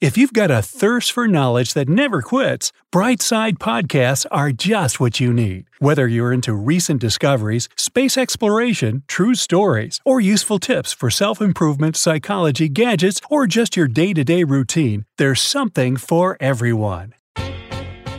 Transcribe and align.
If 0.00 0.16
you've 0.16 0.32
got 0.32 0.52
a 0.52 0.62
thirst 0.62 1.10
for 1.10 1.26
knowledge 1.26 1.74
that 1.74 1.88
never 1.88 2.22
quits, 2.22 2.70
Brightside 2.92 3.58
Podcasts 3.58 4.26
are 4.30 4.52
just 4.52 5.00
what 5.00 5.18
you 5.18 5.32
need. 5.32 5.64
Whether 5.80 6.06
you're 6.06 6.32
into 6.32 6.54
recent 6.54 7.00
discoveries, 7.00 7.68
space 7.74 8.16
exploration, 8.16 9.02
true 9.08 9.34
stories, 9.34 9.98
or 10.04 10.20
useful 10.20 10.60
tips 10.60 10.92
for 10.92 11.10
self 11.10 11.40
improvement, 11.40 11.96
psychology, 11.96 12.68
gadgets, 12.68 13.20
or 13.28 13.48
just 13.48 13.76
your 13.76 13.88
day 13.88 14.12
to 14.12 14.22
day 14.22 14.44
routine, 14.44 15.04
there's 15.16 15.40
something 15.40 15.96
for 15.96 16.36
everyone. 16.38 17.14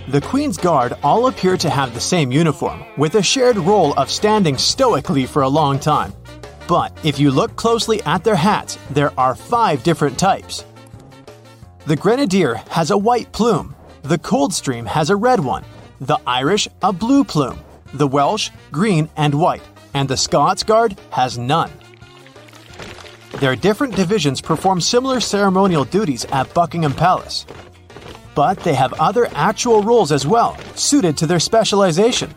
The 0.10 0.22
Queen's 0.22 0.58
Guard 0.58 0.98
all 1.02 1.28
appear 1.28 1.56
to 1.56 1.70
have 1.70 1.94
the 1.94 2.02
same 2.02 2.30
uniform, 2.30 2.84
with 2.98 3.16
a 3.16 3.24
shared 3.24 3.56
role 3.56 3.94
of 3.94 4.12
standing 4.12 4.58
stoically 4.58 5.26
for 5.26 5.44
a 5.44 5.48
long 5.48 5.80
time. 5.80 6.12
But 6.68 6.92
if 7.06 7.18
you 7.18 7.32
look 7.32 7.56
closely 7.56 8.04
at 8.04 8.26
their 8.26 8.36
hats, 8.36 8.78
there 8.90 9.18
are 9.18 9.34
five 9.34 9.82
different 9.82 10.20
types. 10.20 10.66
The 11.90 11.96
Grenadier 11.96 12.54
has 12.70 12.92
a 12.92 12.98
white 13.00 13.32
plume, 13.32 13.76
the 14.04 14.20
Coldstream 14.20 14.86
has 14.86 15.10
a 15.10 15.16
red 15.16 15.40
one, 15.40 15.66
the 16.00 16.20
Irish 16.28 16.68
a 16.84 16.94
blue 16.94 17.24
plume, 17.24 17.58
the 17.96 18.06
Welsh 18.06 18.52
green 18.72 19.10
and 19.18 19.34
white, 19.34 19.64
and 19.96 20.08
the 20.08 20.16
Scots 20.16 20.62
Guard 20.62 20.96
has 21.10 21.40
none. 21.40 21.72
Their 23.40 23.56
different 23.56 23.96
divisions 23.96 24.40
perform 24.40 24.82
similar 24.82 25.20
ceremonial 25.20 25.84
duties 25.84 26.26
at 26.26 26.54
Buckingham 26.54 26.94
Palace. 26.94 27.48
But 28.36 28.60
they 28.60 28.76
have 28.76 28.94
other 29.00 29.28
actual 29.32 29.82
roles 29.82 30.12
as 30.12 30.28
well, 30.28 30.60
suited 30.76 31.18
to 31.18 31.26
their 31.26 31.40
specialization. 31.40 32.36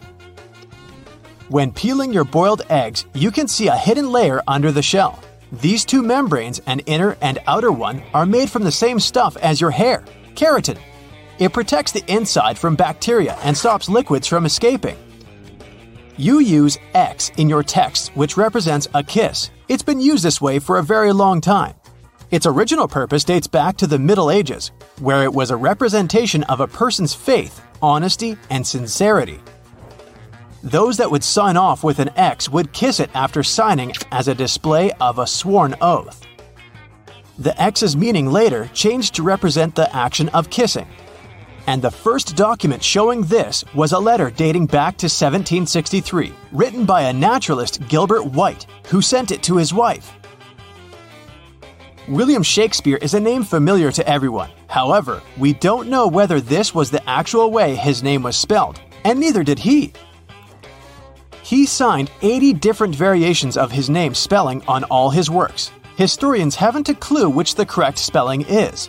When 1.50 1.72
peeling 1.72 2.14
your 2.14 2.24
boiled 2.24 2.62
eggs, 2.70 3.04
you 3.12 3.30
can 3.30 3.48
see 3.48 3.68
a 3.68 3.76
hidden 3.76 4.12
layer 4.12 4.40
under 4.48 4.72
the 4.72 4.80
shell. 4.82 5.22
These 5.52 5.84
two 5.84 6.02
membranes, 6.02 6.60
an 6.66 6.80
inner 6.80 7.18
and 7.20 7.38
outer 7.46 7.70
one, 7.70 8.02
are 8.14 8.24
made 8.24 8.50
from 8.50 8.64
the 8.64 8.72
same 8.72 8.98
stuff 8.98 9.36
as 9.36 9.60
your 9.60 9.70
hair 9.70 10.02
keratin. 10.34 10.78
It 11.38 11.52
protects 11.52 11.92
the 11.92 12.04
inside 12.10 12.58
from 12.58 12.74
bacteria 12.74 13.36
and 13.42 13.56
stops 13.56 13.86
liquids 13.86 14.26
from 14.26 14.46
escaping. 14.46 14.96
You 16.16 16.38
use 16.38 16.78
X 16.94 17.30
in 17.36 17.50
your 17.50 17.62
text, 17.62 18.12
which 18.14 18.38
represents 18.38 18.88
a 18.94 19.02
kiss. 19.02 19.50
It's 19.68 19.82
been 19.82 20.00
used 20.00 20.24
this 20.24 20.40
way 20.40 20.58
for 20.58 20.78
a 20.78 20.82
very 20.82 21.12
long 21.12 21.42
time. 21.42 21.74
Its 22.30 22.46
original 22.46 22.88
purpose 22.88 23.24
dates 23.24 23.46
back 23.46 23.76
to 23.76 23.86
the 23.86 23.98
Middle 23.98 24.30
Ages, 24.30 24.72
where 25.00 25.22
it 25.22 25.34
was 25.34 25.50
a 25.50 25.56
representation 25.56 26.44
of 26.44 26.60
a 26.60 26.66
person's 26.66 27.12
faith, 27.12 27.60
honesty, 27.82 28.38
and 28.48 28.66
sincerity. 28.66 29.38
Those 30.62 30.96
that 30.98 31.10
would 31.10 31.24
sign 31.24 31.56
off 31.56 31.82
with 31.82 31.98
an 31.98 32.10
X 32.16 32.48
would 32.48 32.72
kiss 32.72 33.00
it 33.00 33.10
after 33.14 33.42
signing 33.42 33.92
as 34.12 34.28
a 34.28 34.34
display 34.34 34.92
of 35.00 35.18
a 35.18 35.26
sworn 35.26 35.74
oath. 35.80 36.24
The 37.38 37.60
X's 37.60 37.96
meaning 37.96 38.30
later 38.30 38.70
changed 38.72 39.14
to 39.16 39.24
represent 39.24 39.74
the 39.74 39.94
action 39.94 40.28
of 40.28 40.50
kissing. 40.50 40.86
And 41.66 41.82
the 41.82 41.90
first 41.90 42.36
document 42.36 42.82
showing 42.82 43.22
this 43.22 43.64
was 43.74 43.92
a 43.92 43.98
letter 43.98 44.30
dating 44.30 44.66
back 44.66 44.96
to 44.98 45.06
1763, 45.06 46.32
written 46.52 46.84
by 46.84 47.02
a 47.02 47.12
naturalist 47.12 47.86
Gilbert 47.88 48.24
White, 48.26 48.66
who 48.86 49.02
sent 49.02 49.32
it 49.32 49.42
to 49.44 49.56
his 49.56 49.74
wife. 49.74 50.12
William 52.08 52.42
Shakespeare 52.42 52.98
is 52.98 53.14
a 53.14 53.20
name 53.20 53.42
familiar 53.42 53.90
to 53.92 54.08
everyone. 54.08 54.50
However, 54.68 55.22
we 55.38 55.54
don't 55.54 55.88
know 55.88 56.06
whether 56.06 56.40
this 56.40 56.74
was 56.74 56.90
the 56.90 57.08
actual 57.08 57.50
way 57.50 57.74
his 57.74 58.02
name 58.02 58.22
was 58.22 58.36
spelled, 58.36 58.80
and 59.04 59.18
neither 59.18 59.42
did 59.42 59.58
he. 59.58 59.92
He 61.42 61.66
signed 61.66 62.10
80 62.22 62.54
different 62.54 62.94
variations 62.94 63.56
of 63.56 63.72
his 63.72 63.90
name 63.90 64.14
spelling 64.14 64.62
on 64.68 64.84
all 64.84 65.10
his 65.10 65.28
works. 65.28 65.72
Historians 65.96 66.54
haven't 66.54 66.88
a 66.88 66.94
clue 66.94 67.28
which 67.28 67.56
the 67.56 67.66
correct 67.66 67.98
spelling 67.98 68.42
is. 68.42 68.88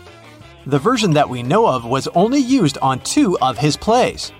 The 0.65 0.79
version 0.79 1.13
that 1.13 1.29
we 1.29 1.43
know 1.43 1.67
of 1.67 1.83
was 1.83 2.07
only 2.09 2.39
used 2.39 2.77
on 2.77 3.01
two 3.01 3.37
of 3.39 3.57
his 3.57 3.75
plays. 3.75 4.31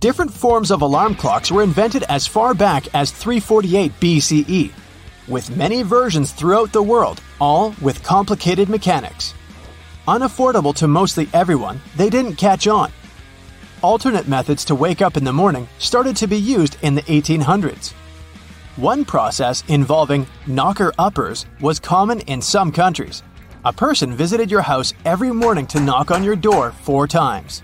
Different 0.00 0.32
forms 0.32 0.72
of 0.72 0.82
alarm 0.82 1.14
clocks 1.14 1.52
were 1.52 1.62
invented 1.62 2.02
as 2.08 2.26
far 2.26 2.54
back 2.54 2.92
as 2.92 3.12
348 3.12 3.92
BCE, 4.00 4.72
with 5.28 5.56
many 5.56 5.82
versions 5.82 6.32
throughout 6.32 6.72
the 6.72 6.82
world, 6.82 7.22
all 7.40 7.72
with 7.80 8.02
complicated 8.02 8.68
mechanics. 8.68 9.32
Unaffordable 10.08 10.74
to 10.74 10.88
mostly 10.88 11.28
everyone, 11.32 11.80
they 11.96 12.10
didn't 12.10 12.34
catch 12.34 12.66
on. 12.66 12.90
Alternate 13.82 14.28
methods 14.28 14.64
to 14.66 14.76
wake 14.76 15.02
up 15.02 15.16
in 15.16 15.24
the 15.24 15.32
morning 15.32 15.68
started 15.78 16.14
to 16.18 16.28
be 16.28 16.36
used 16.36 16.76
in 16.82 16.94
the 16.94 17.02
1800s. 17.02 17.92
One 18.76 19.04
process 19.04 19.64
involving 19.66 20.28
knocker 20.46 20.92
uppers 21.00 21.46
was 21.60 21.80
common 21.80 22.20
in 22.20 22.40
some 22.40 22.70
countries. 22.70 23.24
A 23.64 23.72
person 23.72 24.14
visited 24.14 24.52
your 24.52 24.62
house 24.62 24.94
every 25.04 25.32
morning 25.32 25.66
to 25.66 25.80
knock 25.80 26.12
on 26.12 26.22
your 26.22 26.36
door 26.36 26.70
four 26.70 27.08
times. 27.08 27.60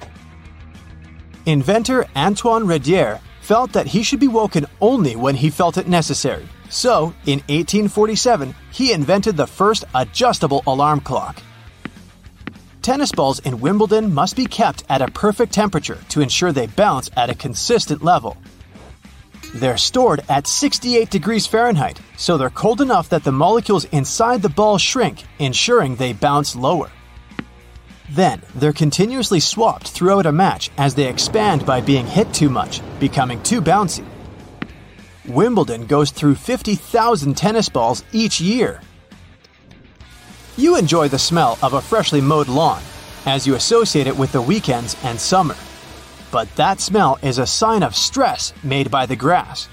Inventor 1.47 2.05
Antoine 2.17 2.67
Redier 2.67 3.21
felt 3.41 3.73
that 3.73 3.87
he 3.87 4.03
should 4.03 4.21
be 4.21 4.27
woken 4.29 4.67
only 4.81 5.15
when 5.15 5.37
he 5.37 5.51
felt 5.51 5.79
it 5.79 5.87
necessary. 5.87 6.49
So, 6.69 7.15
in 7.27 7.39
1847, 7.47 8.57
he 8.73 8.93
invented 8.93 9.37
the 9.37 9.47
first 9.47 9.85
adjustable 9.95 10.65
alarm 10.67 11.01
clock. 11.01 11.41
Tennis 12.89 13.13
balls 13.13 13.39
in 13.41 13.61
Wimbledon 13.61 14.15
must 14.15 14.35
be 14.35 14.47
kept 14.47 14.83
at 14.89 15.03
a 15.03 15.11
perfect 15.11 15.53
temperature 15.53 15.99
to 16.09 16.23
ensure 16.23 16.53
they 16.53 16.69
bounce 16.69 17.11
at 17.19 17.29
a 17.29 17.35
consistent 17.35 18.03
level. 18.03 18.39
They're 19.57 19.77
stored 19.77 20.25
at 20.31 20.47
68 20.47 21.11
degrees 21.11 21.47
Fahrenheit, 21.47 22.01
so 22.17 22.39
they're 22.39 22.49
cold 22.49 22.81
enough 22.81 23.11
that 23.11 23.25
the 23.25 23.31
molecules 23.31 23.85
inside 23.93 24.41
the 24.41 24.49
ball 24.49 24.79
shrink, 24.79 25.25
ensuring 25.39 25.97
they 25.97 26.15
bounce 26.15 26.57
lower. 26.57 26.91
Then, 28.09 28.41
they're 28.55 28.73
continuously 28.73 29.41
swapped 29.41 29.89
throughout 29.89 30.25
a 30.25 30.33
match 30.33 30.71
as 30.79 30.95
they 30.95 31.11
expand 31.11 31.67
by 31.67 31.83
being 31.83 32.07
hit 32.07 32.33
too 32.33 32.49
much, 32.49 32.81
becoming 33.01 33.43
too 33.43 33.61
bouncy. 33.61 34.07
Wimbledon 35.27 35.85
goes 35.85 36.11
through 36.11 36.37
50,000 36.37 37.37
tennis 37.37 37.69
balls 37.69 38.03
each 38.15 38.41
year. 38.41 38.81
You 40.59 40.77
enjoy 40.77 41.07
the 41.07 41.21
smell 41.21 41.57
of 41.63 41.75
a 41.75 41.81
freshly 41.81 42.21
mowed 42.21 42.49
lawn, 42.49 42.83
as 43.27 43.47
you 43.47 43.55
associate 43.55 44.09
it 44.09 44.19
with 44.19 44.33
the 44.33 44.43
weekends 44.43 44.97
and 45.05 45.21
summer. 45.21 45.55
But 46.33 46.53
that 46.57 46.81
smell 46.81 47.17
is 47.23 47.39
a 47.39 47.47
sign 47.47 47.85
of 47.85 47.95
stress 47.95 48.53
made 48.65 48.91
by 48.91 49.07
the 49.07 49.15
grass. 49.15 49.69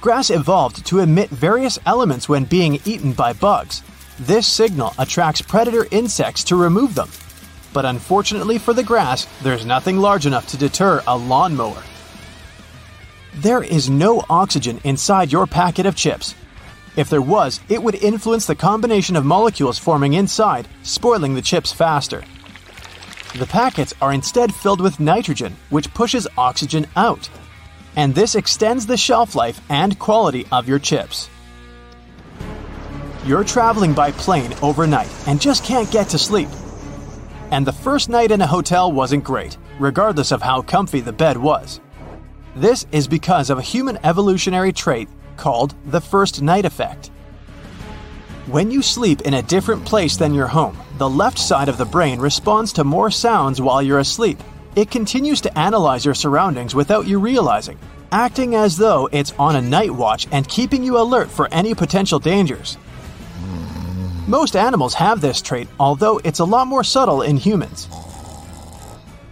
Grass 0.00 0.30
evolved 0.30 0.86
to 0.86 1.00
emit 1.00 1.28
various 1.28 1.78
elements 1.84 2.30
when 2.30 2.44
being 2.44 2.80
eaten 2.86 3.12
by 3.12 3.34
bugs. 3.34 3.82
This 4.18 4.46
signal 4.46 4.94
attracts 4.98 5.42
predator 5.42 5.86
insects 5.90 6.44
to 6.44 6.56
remove 6.56 6.94
them. 6.94 7.10
But 7.74 7.84
unfortunately 7.84 8.56
for 8.56 8.72
the 8.72 8.82
grass, 8.82 9.26
there's 9.42 9.66
nothing 9.66 9.98
large 9.98 10.24
enough 10.24 10.46
to 10.46 10.56
deter 10.56 11.02
a 11.06 11.14
lawnmower. 11.14 11.82
There 13.34 13.62
is 13.62 13.90
no 13.90 14.24
oxygen 14.30 14.80
inside 14.82 15.30
your 15.30 15.46
packet 15.46 15.84
of 15.84 15.94
chips. 15.94 16.34
If 16.96 17.08
there 17.08 17.22
was, 17.22 17.60
it 17.68 17.82
would 17.82 17.94
influence 17.94 18.46
the 18.46 18.54
combination 18.54 19.16
of 19.16 19.24
molecules 19.24 19.78
forming 19.78 20.14
inside, 20.14 20.68
spoiling 20.82 21.34
the 21.34 21.42
chips 21.42 21.72
faster. 21.72 22.22
The 23.38 23.46
packets 23.46 23.94
are 24.02 24.12
instead 24.12 24.52
filled 24.54 24.80
with 24.80 24.98
nitrogen, 24.98 25.56
which 25.70 25.94
pushes 25.94 26.26
oxygen 26.36 26.86
out. 26.96 27.28
And 27.96 28.14
this 28.14 28.34
extends 28.34 28.86
the 28.86 28.96
shelf 28.96 29.34
life 29.34 29.60
and 29.68 29.98
quality 29.98 30.46
of 30.50 30.68
your 30.68 30.78
chips. 30.80 31.28
You're 33.24 33.44
traveling 33.44 33.92
by 33.94 34.12
plane 34.12 34.54
overnight 34.62 35.10
and 35.28 35.40
just 35.40 35.64
can't 35.64 35.90
get 35.90 36.08
to 36.08 36.18
sleep. 36.18 36.48
and 37.50 37.66
the 37.66 37.72
first 37.72 38.08
night 38.08 38.30
in 38.30 38.40
a 38.40 38.46
hotel 38.46 38.92
wasn't 38.92 39.24
great, 39.24 39.56
regardless 39.78 40.30
of 40.32 40.42
how 40.42 40.62
comfy 40.62 41.00
the 41.00 41.12
bed 41.12 41.36
was. 41.36 41.80
This 42.54 42.86
is 42.92 43.08
because 43.08 43.50
of 43.50 43.58
a 43.58 43.62
human 43.62 43.98
evolutionary 44.04 44.72
trait 44.72 45.08
called 45.40 45.74
the 45.86 46.00
first 46.00 46.42
night 46.42 46.64
effect. 46.64 47.10
When 48.46 48.70
you 48.70 48.82
sleep 48.82 49.22
in 49.22 49.34
a 49.34 49.42
different 49.42 49.84
place 49.84 50.16
than 50.16 50.34
your 50.34 50.46
home, 50.46 50.76
the 50.98 51.08
left 51.08 51.38
side 51.38 51.68
of 51.68 51.78
the 51.78 51.84
brain 51.84 52.20
responds 52.20 52.72
to 52.74 52.84
more 52.84 53.10
sounds 53.10 53.60
while 53.60 53.82
you're 53.82 53.98
asleep. 53.98 54.38
It 54.76 54.90
continues 54.90 55.40
to 55.42 55.58
analyze 55.58 56.04
your 56.04 56.14
surroundings 56.14 56.74
without 56.74 57.06
you 57.06 57.18
realizing, 57.18 57.78
acting 58.12 58.54
as 58.54 58.76
though 58.76 59.08
it's 59.10 59.32
on 59.38 59.56
a 59.56 59.62
night 59.62 59.90
watch 59.90 60.28
and 60.30 60.46
keeping 60.46 60.84
you 60.84 60.98
alert 60.98 61.30
for 61.30 61.48
any 61.52 61.74
potential 61.74 62.18
dangers. 62.18 62.76
Most 64.26 64.56
animals 64.56 64.94
have 64.94 65.20
this 65.20 65.40
trait, 65.40 65.68
although 65.80 66.20
it's 66.22 66.38
a 66.38 66.44
lot 66.44 66.66
more 66.66 66.84
subtle 66.84 67.22
in 67.22 67.36
humans. 67.36 67.88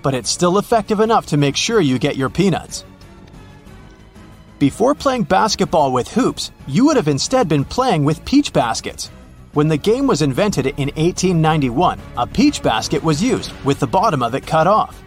But 0.03 0.15
it's 0.15 0.31
still 0.31 0.59
effective 0.59 1.01
enough 1.01 1.27
to 1.27 1.37
make 1.37 1.57
sure 1.57 1.81
you 1.81 1.99
get 1.99 2.17
your 2.17 2.31
peanuts. 2.31 2.85
Before 4.59 4.93
playing 4.93 5.23
basketball 5.23 5.93
with 5.93 6.09
hoops, 6.09 6.51
you 6.67 6.85
would 6.87 6.97
have 6.97 7.07
instead 7.07 7.49
been 7.49 7.65
playing 7.65 8.05
with 8.05 8.25
peach 8.25 8.53
baskets. 8.53 9.09
When 9.53 9.69
the 9.69 9.77
game 9.77 10.09
was 10.09 10.21
invented 10.21 10.67
in 10.67 10.89
1891, 10.97 12.01
a 12.17 12.27
peach 12.27 12.61
basket 12.61 13.01
was 13.05 13.23
used, 13.23 13.53
with 13.65 13.79
the 13.79 13.87
bottom 13.87 14.21
of 14.21 14.35
it 14.35 14.49
cut 14.49 14.67
off. 14.67 15.01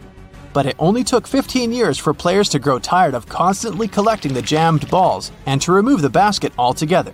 But 0.54 0.68
it 0.68 0.78
only 0.80 1.04
took 1.04 1.28
15 1.28 1.74
years 1.74 1.98
for 1.98 2.14
players 2.14 2.48
to 2.50 2.60
grow 2.60 2.80
tired 2.80 3.14
of 3.14 3.28
constantly 3.28 3.90
collecting 3.90 4.34
the 4.34 4.42
jammed 4.42 4.90
balls 4.90 5.34
and 5.46 5.62
to 5.64 5.74
remove 5.74 6.02
the 6.02 6.10
basket 6.10 6.54
altogether. 6.58 7.14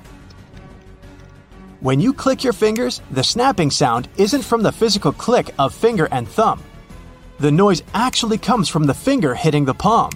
When 1.79 1.99
you 1.99 2.13
click 2.13 2.43
your 2.43 2.53
fingers, 2.53 3.01
the 3.09 3.23
snapping 3.23 3.71
sound 3.71 4.09
isn't 4.17 4.43
from 4.43 4.61
the 4.61 4.71
physical 4.71 5.11
click 5.11 5.55
of 5.57 5.73
finger 5.73 6.07
and 6.11 6.27
thumb. 6.27 6.63
The 7.39 7.51
noise 7.51 7.81
actually 7.95 8.37
comes 8.37 8.69
from 8.69 8.83
the 8.83 8.93
finger 8.93 9.33
hitting 9.33 9.65
the 9.65 9.73
palm. 9.73 10.11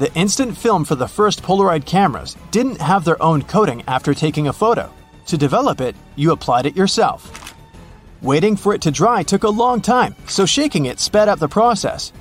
The 0.00 0.14
instant 0.14 0.56
film 0.56 0.86
for 0.86 0.94
the 0.94 1.06
first 1.06 1.42
Polaroid 1.42 1.84
cameras 1.84 2.34
didn't 2.52 2.80
have 2.80 3.04
their 3.04 3.22
own 3.22 3.42
coating 3.42 3.82
after 3.86 4.14
taking 4.14 4.48
a 4.48 4.52
photo. 4.54 4.90
To 5.26 5.36
develop 5.36 5.82
it, 5.82 5.94
you 6.16 6.32
applied 6.32 6.64
it 6.64 6.74
yourself. 6.74 7.54
Waiting 8.22 8.56
for 8.56 8.72
it 8.72 8.80
to 8.80 8.90
dry 8.90 9.22
took 9.22 9.42
a 9.42 9.50
long 9.50 9.82
time, 9.82 10.16
so 10.26 10.46
shaking 10.46 10.86
it 10.86 11.00
sped 11.00 11.28
up 11.28 11.38
the 11.38 11.48
process. 11.48 12.14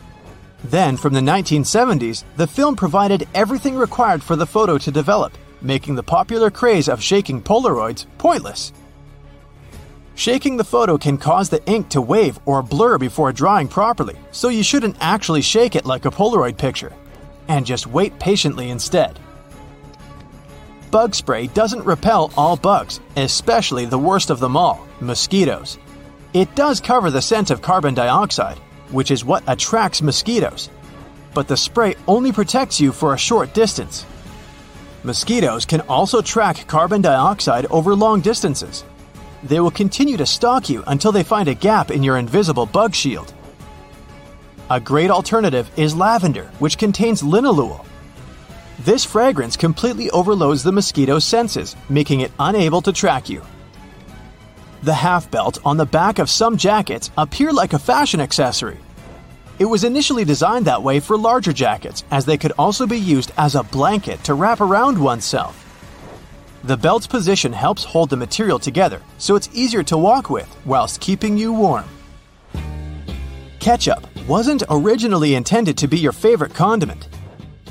Then, 0.65 0.97
from 0.97 1.13
the 1.13 1.21
1970s, 1.21 2.25
the 2.35 2.47
film 2.47 2.75
provided 2.75 3.29
everything 3.33 3.77
required 3.77 4.21
for 4.21 4.35
the 4.35 4.45
photo 4.45 4.77
to 4.77 4.91
develop, 4.91 5.37
making 5.61 5.95
the 5.95 6.03
popular 6.03 6.51
craze 6.51 6.89
of 6.89 7.01
shaking 7.01 7.41
Polaroids 7.41 8.07
pointless. 8.17 8.73
Shaking 10.15 10.57
the 10.57 10.65
photo 10.65 10.97
can 10.97 11.17
cause 11.17 11.47
the 11.47 11.65
ink 11.65 11.87
to 11.91 12.01
wave 12.01 12.39
or 12.45 12.61
blur 12.61 12.97
before 12.97 13.31
drying 13.31 13.69
properly, 13.69 14.17
so 14.31 14.49
you 14.49 14.63
shouldn't 14.63 14.97
actually 14.99 15.41
shake 15.41 15.77
it 15.77 15.85
like 15.85 16.03
a 16.03 16.11
Polaroid 16.11 16.57
picture 16.57 16.91
and 17.49 17.65
just 17.65 17.87
wait 17.87 18.17
patiently 18.19 18.69
instead. 18.69 19.19
Bug 20.91 21.13
spray 21.13 21.47
doesn't 21.47 21.85
repel 21.85 22.31
all 22.37 22.55
bugs, 22.55 22.99
especially 23.17 23.85
the 23.85 23.99
worst 23.99 24.29
of 24.29 24.39
them 24.39 24.55
all 24.55 24.87
mosquitoes. 25.01 25.77
It 26.33 26.55
does 26.55 26.79
cover 26.79 27.11
the 27.11 27.21
scent 27.21 27.51
of 27.51 27.61
carbon 27.61 27.93
dioxide, 27.93 28.57
which 28.91 29.11
is 29.11 29.25
what 29.25 29.43
attracts 29.47 30.01
mosquitoes, 30.01 30.69
but 31.33 31.47
the 31.47 31.57
spray 31.57 31.95
only 32.07 32.31
protects 32.31 32.79
you 32.79 32.91
for 32.91 33.13
a 33.13 33.17
short 33.17 33.53
distance. 33.53 34.05
Mosquitoes 35.03 35.65
can 35.65 35.81
also 35.81 36.21
track 36.21 36.67
carbon 36.67 37.01
dioxide 37.01 37.65
over 37.67 37.95
long 37.95 38.21
distances. 38.21 38.83
They 39.43 39.59
will 39.59 39.71
continue 39.71 40.17
to 40.17 40.25
stalk 40.25 40.69
you 40.69 40.83
until 40.87 41.11
they 41.11 41.23
find 41.23 41.47
a 41.47 41.53
gap 41.53 41.91
in 41.91 42.03
your 42.03 42.17
invisible 42.17 42.65
bug 42.65 42.93
shield. 42.93 43.33
A 44.71 44.79
great 44.79 45.09
alternative 45.09 45.71
is 45.77 45.95
lavender, 45.95 46.43
which 46.59 46.77
contains 46.77 47.23
linalool. 47.23 47.83
This 48.77 49.03
fragrance 49.03 49.57
completely 49.57 50.11
overloads 50.11 50.61
the 50.61 50.71
mosquito's 50.71 51.25
senses, 51.25 51.75
making 51.89 52.19
it 52.19 52.31
unable 52.39 52.79
to 52.83 52.93
track 52.93 53.29
you. 53.29 53.41
The 54.83 54.93
half 54.93 55.31
belt 55.31 55.57
on 55.65 55.77
the 55.77 55.87
back 55.87 56.19
of 56.19 56.29
some 56.29 56.55
jackets 56.55 57.09
appear 57.17 57.51
like 57.51 57.73
a 57.73 57.79
fashion 57.79 58.21
accessory. 58.21 58.77
It 59.57 59.65
was 59.65 59.83
initially 59.83 60.23
designed 60.23 60.65
that 60.65 60.83
way 60.83 60.99
for 60.99 61.17
larger 61.17 61.51
jackets, 61.51 62.03
as 62.11 62.25
they 62.25 62.37
could 62.37 62.53
also 62.59 62.85
be 62.85 62.99
used 62.99 63.31
as 63.39 63.55
a 63.55 63.63
blanket 63.63 64.23
to 64.25 64.35
wrap 64.35 64.61
around 64.61 64.99
oneself. 65.01 65.65
The 66.63 66.77
belt's 66.77 67.07
position 67.07 67.53
helps 67.53 67.83
hold 67.83 68.11
the 68.11 68.17
material 68.17 68.59
together, 68.59 69.01
so 69.17 69.35
it's 69.35 69.49
easier 69.51 69.81
to 69.85 69.97
walk 69.97 70.29
with 70.29 70.47
whilst 70.63 71.01
keeping 71.01 71.39
you 71.39 71.53
warm. 71.53 71.85
Ketchup 73.59 74.07
wasn't 74.29 74.61
originally 74.69 75.33
intended 75.33 75.75
to 75.75 75.87
be 75.87 75.97
your 75.97 76.11
favorite 76.11 76.53
condiment. 76.53 77.09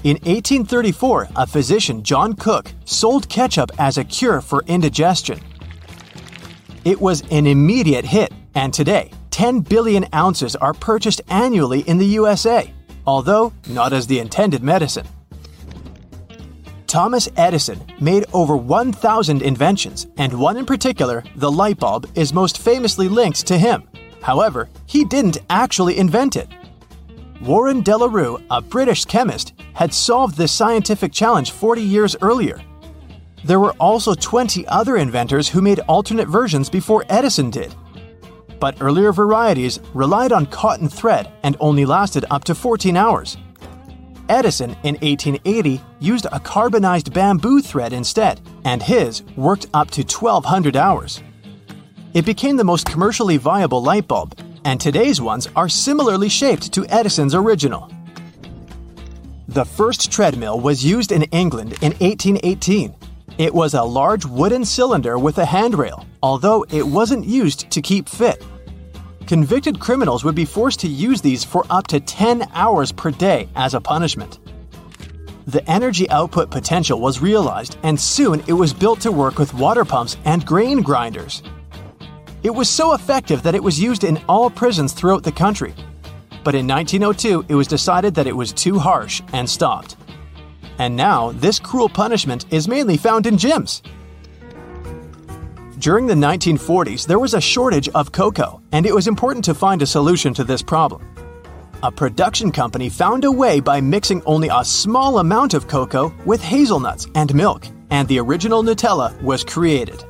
In 0.02 0.16
1834, 0.16 1.28
a 1.36 1.46
physician, 1.46 2.02
John 2.02 2.32
Cook, 2.32 2.72
sold 2.84 3.28
ketchup 3.28 3.70
as 3.78 3.96
a 3.96 4.02
cure 4.02 4.40
for 4.40 4.64
indigestion. 4.66 5.38
It 6.84 7.00
was 7.00 7.22
an 7.30 7.46
immediate 7.46 8.04
hit, 8.04 8.32
and 8.56 8.74
today, 8.74 9.12
10 9.30 9.60
billion 9.60 10.06
ounces 10.12 10.56
are 10.56 10.74
purchased 10.74 11.20
annually 11.28 11.82
in 11.82 11.96
the 11.96 12.06
USA, 12.06 12.74
although 13.06 13.52
not 13.68 13.92
as 13.92 14.08
the 14.08 14.18
intended 14.18 14.60
medicine. 14.60 15.06
Thomas 16.88 17.28
Edison 17.36 17.80
made 18.00 18.24
over 18.32 18.56
1,000 18.56 19.42
inventions, 19.42 20.08
and 20.16 20.32
one 20.32 20.56
in 20.56 20.66
particular, 20.66 21.22
the 21.36 21.52
light 21.52 21.78
bulb, 21.78 22.10
is 22.16 22.32
most 22.32 22.58
famously 22.58 23.06
linked 23.06 23.46
to 23.46 23.56
him. 23.56 23.87
However, 24.22 24.68
he 24.86 25.04
didn't 25.04 25.38
actually 25.48 25.98
invent 25.98 26.36
it. 26.36 26.48
Warren 27.40 27.82
De 27.82 27.96
la 27.96 28.06
Rue, 28.06 28.42
a 28.50 28.60
British 28.60 29.04
chemist, 29.04 29.52
had 29.74 29.94
solved 29.94 30.36
this 30.36 30.52
scientific 30.52 31.12
challenge 31.12 31.52
40 31.52 31.80
years 31.82 32.16
earlier. 32.20 32.60
There 33.44 33.60
were 33.60 33.74
also 33.78 34.14
20 34.14 34.66
other 34.66 34.96
inventors 34.96 35.48
who 35.48 35.60
made 35.60 35.78
alternate 35.80 36.28
versions 36.28 36.68
before 36.68 37.04
Edison 37.08 37.50
did. 37.50 37.74
But 38.58 38.76
earlier 38.80 39.12
varieties 39.12 39.78
relied 39.94 40.32
on 40.32 40.46
cotton 40.46 40.88
thread 40.88 41.30
and 41.44 41.56
only 41.60 41.84
lasted 41.84 42.24
up 42.30 42.42
to 42.44 42.54
14 42.56 42.96
hours. 42.96 43.36
Edison 44.28 44.70
in 44.82 44.96
1880 44.96 45.80
used 46.00 46.26
a 46.32 46.40
carbonized 46.40 47.14
bamboo 47.14 47.62
thread 47.62 47.92
instead, 47.92 48.40
and 48.64 48.82
his 48.82 49.22
worked 49.36 49.66
up 49.72 49.90
to 49.92 50.02
1200 50.02 50.76
hours. 50.76 51.22
It 52.14 52.24
became 52.24 52.56
the 52.56 52.64
most 52.64 52.86
commercially 52.86 53.36
viable 53.36 53.82
light 53.82 54.08
bulb, 54.08 54.34
and 54.64 54.80
today's 54.80 55.20
ones 55.20 55.46
are 55.54 55.68
similarly 55.68 56.30
shaped 56.30 56.72
to 56.72 56.86
Edison's 56.86 57.34
original. 57.34 57.90
The 59.48 59.66
first 59.66 60.10
treadmill 60.10 60.58
was 60.58 60.84
used 60.84 61.12
in 61.12 61.24
England 61.24 61.72
in 61.82 61.92
1818. 62.00 62.94
It 63.36 63.54
was 63.54 63.74
a 63.74 63.82
large 63.82 64.24
wooden 64.24 64.64
cylinder 64.64 65.18
with 65.18 65.36
a 65.36 65.44
handrail, 65.44 66.06
although 66.22 66.64
it 66.70 66.86
wasn't 66.86 67.26
used 67.26 67.70
to 67.70 67.82
keep 67.82 68.08
fit. 68.08 68.42
Convicted 69.26 69.78
criminals 69.78 70.24
would 70.24 70.34
be 70.34 70.46
forced 70.46 70.80
to 70.80 70.88
use 70.88 71.20
these 71.20 71.44
for 71.44 71.66
up 71.68 71.86
to 71.88 72.00
10 72.00 72.48
hours 72.54 72.90
per 72.90 73.10
day 73.10 73.48
as 73.54 73.74
a 73.74 73.80
punishment. 73.80 74.38
The 75.46 75.68
energy 75.70 76.08
output 76.08 76.50
potential 76.50 77.00
was 77.00 77.20
realized, 77.20 77.76
and 77.82 78.00
soon 78.00 78.42
it 78.46 78.54
was 78.54 78.72
built 78.72 79.00
to 79.00 79.12
work 79.12 79.38
with 79.38 79.52
water 79.52 79.84
pumps 79.84 80.16
and 80.24 80.44
grain 80.44 80.80
grinders. 80.80 81.42
It 82.42 82.54
was 82.54 82.68
so 82.68 82.94
effective 82.94 83.42
that 83.42 83.56
it 83.56 83.62
was 83.62 83.80
used 83.80 84.04
in 84.04 84.20
all 84.28 84.48
prisons 84.48 84.92
throughout 84.92 85.24
the 85.24 85.32
country. 85.32 85.74
But 86.44 86.54
in 86.54 86.68
1902, 86.68 87.46
it 87.48 87.54
was 87.54 87.66
decided 87.66 88.14
that 88.14 88.28
it 88.28 88.36
was 88.36 88.52
too 88.52 88.78
harsh 88.78 89.20
and 89.32 89.48
stopped. 89.48 89.96
And 90.78 90.94
now, 90.94 91.32
this 91.32 91.58
cruel 91.58 91.88
punishment 91.88 92.46
is 92.52 92.68
mainly 92.68 92.96
found 92.96 93.26
in 93.26 93.36
gyms. 93.36 93.82
During 95.80 96.06
the 96.06 96.14
1940s, 96.14 97.06
there 97.06 97.18
was 97.18 97.34
a 97.34 97.40
shortage 97.40 97.88
of 97.90 98.12
cocoa, 98.12 98.62
and 98.72 98.86
it 98.86 98.94
was 98.94 99.08
important 99.08 99.44
to 99.46 99.54
find 99.54 99.82
a 99.82 99.86
solution 99.86 100.32
to 100.34 100.44
this 100.44 100.62
problem. 100.62 101.06
A 101.82 101.90
production 101.90 102.52
company 102.52 102.88
found 102.88 103.24
a 103.24 103.32
way 103.32 103.58
by 103.58 103.80
mixing 103.80 104.22
only 104.26 104.48
a 104.48 104.64
small 104.64 105.18
amount 105.18 105.54
of 105.54 105.66
cocoa 105.66 106.12
with 106.24 106.40
hazelnuts 106.40 107.08
and 107.14 107.34
milk, 107.34 107.66
and 107.90 108.06
the 108.08 108.18
original 108.20 108.62
Nutella 108.62 109.20
was 109.22 109.44
created. 109.44 110.04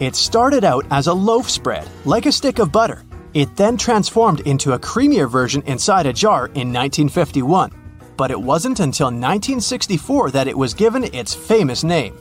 It 0.00 0.14
started 0.14 0.62
out 0.62 0.86
as 0.90 1.08
a 1.08 1.12
loaf 1.12 1.50
spread, 1.50 1.88
like 2.04 2.26
a 2.26 2.32
stick 2.32 2.60
of 2.60 2.70
butter. 2.70 3.04
It 3.34 3.56
then 3.56 3.76
transformed 3.76 4.40
into 4.40 4.72
a 4.72 4.78
creamier 4.78 5.28
version 5.28 5.62
inside 5.66 6.06
a 6.06 6.12
jar 6.12 6.46
in 6.46 6.72
1951. 6.72 7.72
But 8.16 8.30
it 8.30 8.40
wasn't 8.40 8.80
until 8.80 9.06
1964 9.06 10.30
that 10.30 10.48
it 10.48 10.56
was 10.56 10.72
given 10.72 11.04
its 11.04 11.34
famous 11.34 11.82
name. 11.82 12.16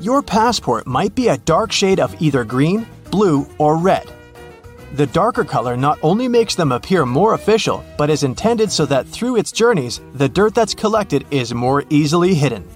Your 0.00 0.22
passport 0.22 0.86
might 0.86 1.14
be 1.14 1.28
a 1.28 1.38
dark 1.38 1.72
shade 1.72 2.00
of 2.00 2.20
either 2.22 2.44
green, 2.44 2.86
blue, 3.10 3.46
or 3.58 3.76
red. 3.76 4.10
The 4.94 5.06
darker 5.06 5.44
color 5.44 5.76
not 5.76 5.98
only 6.02 6.26
makes 6.26 6.54
them 6.54 6.72
appear 6.72 7.04
more 7.06 7.34
official, 7.34 7.84
but 7.98 8.10
is 8.10 8.22
intended 8.22 8.72
so 8.72 8.86
that 8.86 9.06
through 9.06 9.36
its 9.36 9.52
journeys, 9.52 10.00
the 10.14 10.28
dirt 10.28 10.54
that's 10.54 10.74
collected 10.74 11.26
is 11.30 11.54
more 11.54 11.84
easily 11.90 12.34
hidden. 12.34 12.66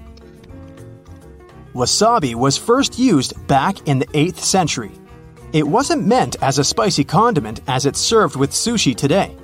Wasabi 1.74 2.36
was 2.36 2.56
first 2.56 3.00
used 3.00 3.48
back 3.48 3.88
in 3.88 3.98
the 3.98 4.06
8th 4.06 4.38
century. 4.38 4.92
It 5.52 5.66
wasn't 5.66 6.06
meant 6.06 6.36
as 6.40 6.58
a 6.58 6.64
spicy 6.64 7.02
condiment 7.02 7.62
as 7.66 7.84
it's 7.84 7.98
served 7.98 8.36
with 8.36 8.52
sushi 8.52 8.94
today. 8.94 9.36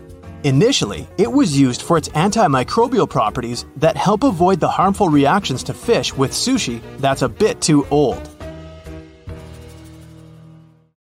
Initially, 0.45 1.09
it 1.19 1.31
was 1.31 1.59
used 1.59 1.83
for 1.83 1.99
its 1.99 2.09
antimicrobial 2.11 3.11
properties 3.11 3.67
that 3.77 3.97
help 3.97 4.23
avoid 4.23 4.61
the 4.61 4.69
harmful 4.69 5.09
reactions 5.09 5.65
to 5.65 5.75
fish 5.75 6.15
with 6.15 6.31
sushi 6.31 6.81
that's 6.99 7.23
a 7.23 7.29
bit 7.29 7.61
too 7.61 7.85
old. 7.91 8.30